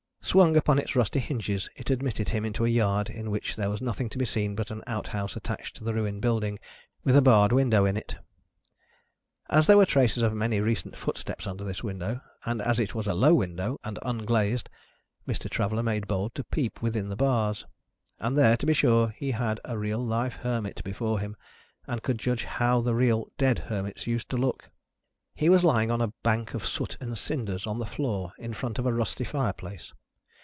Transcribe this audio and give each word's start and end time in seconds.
Swung 0.23 0.55
upon 0.55 0.79
its 0.79 0.95
rusty 0.95 1.19
hinges, 1.19 1.67
it 1.75 1.89
admitted 1.89 2.29
him 2.29 2.45
into 2.45 2.63
a 2.63 2.69
yard 2.69 3.09
in 3.09 3.31
which 3.31 3.57
there 3.57 3.69
was 3.69 3.81
nothing 3.81 4.07
to 4.07 4.17
be 4.17 4.23
seen 4.23 4.55
but 4.55 4.71
an 4.71 4.81
outhouse 4.87 5.35
attached 5.35 5.75
to 5.75 5.83
the 5.83 5.93
ruined 5.93 6.21
building, 6.21 6.57
with 7.03 7.17
a 7.17 7.21
barred 7.21 7.51
window 7.51 7.83
in 7.83 7.97
it. 7.97 8.15
As 9.49 9.67
there 9.67 9.75
were 9.75 9.85
traces 9.85 10.23
of 10.23 10.33
many 10.33 10.61
recent 10.61 10.95
footsteps 10.95 11.45
under 11.47 11.65
this 11.65 11.83
window, 11.83 12.21
and 12.45 12.61
as 12.61 12.79
it 12.79 12.95
was 12.95 13.07
a 13.07 13.13
low 13.13 13.33
window, 13.33 13.77
and 13.83 13.99
unglazed, 14.03 14.69
Mr. 15.27 15.49
Traveller 15.49 15.83
made 15.83 16.07
bold 16.07 16.33
to 16.35 16.45
peep 16.45 16.81
within 16.81 17.09
the 17.09 17.17
bars. 17.17 17.65
And 18.17 18.37
there 18.37 18.55
to 18.55 18.65
be 18.65 18.73
sure 18.73 19.09
he 19.09 19.31
had 19.31 19.59
a 19.65 19.77
real 19.77 19.99
live 19.99 20.35
Hermit 20.35 20.81
before 20.85 21.19
him, 21.19 21.35
and 21.87 22.03
could 22.03 22.19
judge 22.19 22.45
how 22.45 22.79
the 22.79 22.95
real 22.95 23.27
dead 23.37 23.59
Hermits 23.67 24.07
used 24.07 24.29
to 24.29 24.37
look. 24.37 24.69
He 25.35 25.49
was 25.49 25.65
lying 25.65 25.91
on 25.91 25.99
a 25.99 26.13
bank 26.23 26.53
of 26.53 26.65
soot 26.65 26.95
and 27.01 27.17
cinders, 27.17 27.67
on 27.67 27.79
the 27.79 27.85
floor, 27.85 28.31
in 28.37 28.53
front 28.53 28.79
of 28.79 28.85
a 28.85 28.93
rusty 28.93 29.25
fireplace. 29.25 29.91